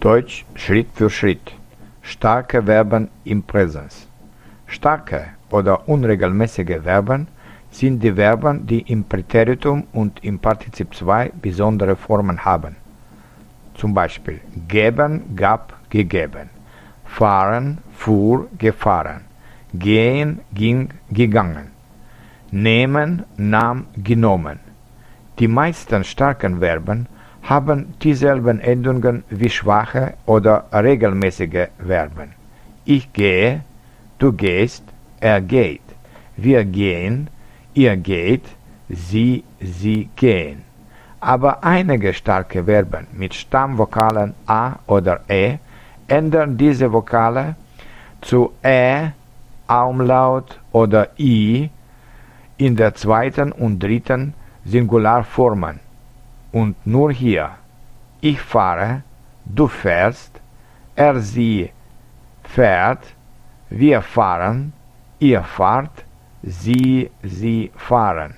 [0.00, 1.52] Deutsch Schritt für Schritt.
[2.02, 4.06] Starke Verben im Präsens.
[4.68, 7.26] Starke oder unregelmäßige Verben
[7.72, 12.76] sind die Verben, die im Präteritum und im Partizip 2 besondere Formen haben.
[13.74, 16.48] Zum Beispiel geben, gab, gegeben.
[17.04, 19.22] Fahren, fuhr, gefahren.
[19.74, 21.72] Gehen, ging, gegangen.
[22.52, 24.60] Nehmen, nahm, genommen.
[25.40, 27.08] Die meisten starken Verben
[27.48, 32.34] haben dieselben Endungen wie schwache oder regelmäßige Verben.
[32.84, 33.62] Ich gehe,
[34.18, 34.84] du gehst,
[35.20, 35.86] er geht.
[36.36, 37.28] Wir gehen,
[37.72, 38.44] ihr geht,
[38.90, 40.62] sie, sie gehen.
[41.20, 45.58] Aber einige starke Verben mit Stammvokalen a oder e
[46.06, 47.56] ändern diese Vokale
[48.20, 49.12] zu ä,
[49.68, 51.70] Umlaut oder i
[52.58, 54.34] in der zweiten und dritten
[54.64, 55.87] Singularformen.
[56.52, 57.50] Und nur hier.
[58.20, 59.02] Ich fahre,
[59.44, 60.40] du fährst,
[60.96, 61.70] er sie
[62.42, 63.04] fährt,
[63.70, 64.72] wir fahren,
[65.18, 66.04] ihr fahrt,
[66.42, 68.36] sie sie fahren.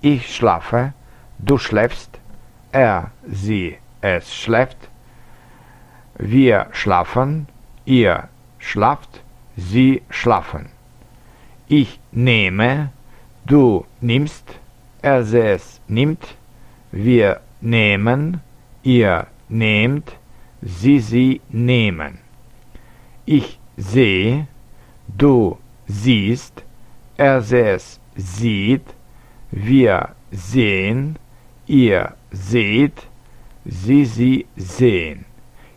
[0.00, 0.92] Ich schlafe,
[1.38, 2.20] du schläfst,
[2.70, 4.88] er sie es schläft,
[6.18, 7.48] wir schlafen,
[7.84, 9.22] ihr schlaft,
[9.56, 10.66] sie schlafen.
[11.66, 12.90] Ich nehme,
[13.44, 14.44] du nimmst,
[15.02, 16.37] er es nimmt,
[16.92, 18.40] wir nehmen,
[18.82, 20.16] ihr nehmt,
[20.62, 22.18] sie sie nehmen.
[23.24, 24.46] Ich sehe,
[25.06, 26.64] du siehst,
[27.16, 28.94] er es sieht,
[29.50, 31.18] wir sehen,
[31.66, 33.06] ihr seht,
[33.64, 35.24] sie sie sehen.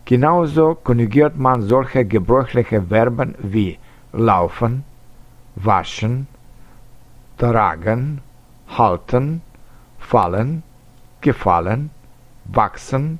[0.04, 3.78] Genauso konjugiert man solche gebräuchliche Verben wie
[4.12, 4.84] laufen,
[5.54, 6.26] waschen,
[7.38, 8.20] tragen,
[8.68, 9.42] halten,
[9.98, 10.62] fallen,
[11.22, 11.90] gefallen,
[12.44, 13.18] wachsen,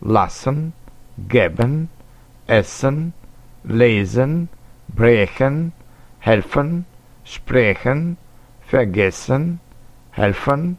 [0.00, 0.72] lassen,
[1.28, 1.88] geben,
[2.46, 3.12] essen,
[3.64, 4.48] lesen,
[4.88, 5.72] brechen,
[6.20, 6.84] helfen,
[7.24, 8.16] sprechen,
[8.60, 9.60] vergessen,
[10.12, 10.78] helfen,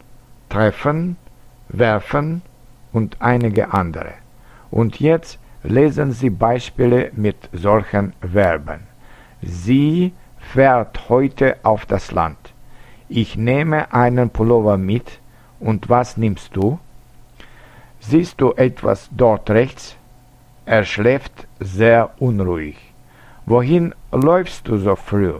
[0.49, 1.17] treffen,
[1.69, 2.41] werfen
[2.91, 4.13] und einige andere.
[4.71, 8.87] Und jetzt lesen Sie Beispiele mit solchen Verben.
[9.41, 12.37] Sie fährt heute auf das Land.
[13.07, 15.18] Ich nehme einen Pullover mit.
[15.59, 16.79] Und was nimmst du?
[17.99, 19.95] Siehst du etwas dort rechts?
[20.65, 22.77] Er schläft sehr unruhig.
[23.45, 25.33] Wohin läufst du so früh?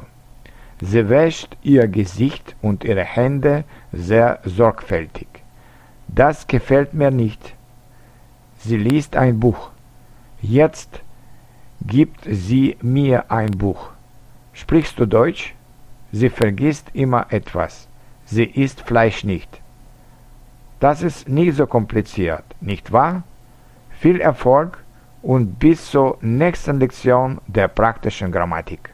[0.82, 5.28] Sie wäscht ihr Gesicht und ihre Hände sehr sorgfältig.
[6.08, 7.56] Das gefällt mir nicht.
[8.58, 9.72] Sie liest ein Buch.
[10.42, 11.02] Jetzt
[11.82, 13.92] gibt sie mir ein Buch.
[14.54, 15.54] Sprichst du Deutsch?
[16.12, 17.88] Sie vergisst immer etwas.
[18.26, 19.62] Sie isst Fleisch nicht.
[20.80, 23.24] Das ist nicht so kompliziert, nicht wahr?
[23.90, 24.78] Viel Erfolg
[25.22, 28.94] und bis zur nächsten Lektion der praktischen Grammatik.